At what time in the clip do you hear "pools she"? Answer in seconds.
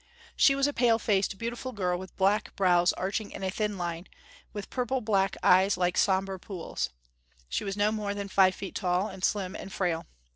6.39-7.63